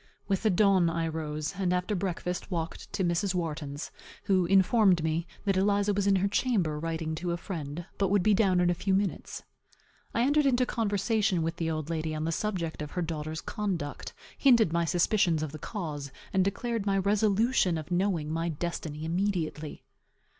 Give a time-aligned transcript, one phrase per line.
[0.27, 3.35] With the dawn I rose; and after breakfast walked to Mrs.
[3.35, 3.91] Wharton's,
[4.23, 8.23] who informed me, that Eliza was in her chamber, writing to a friend, but would
[8.23, 9.43] be down in a few minutes.
[10.15, 14.13] I entered into conversation with the old lady on the subject of her daughter's conduct;
[14.35, 19.83] hinted my suspicions of the cause, and declared my resolution of knowing my destiny immediately.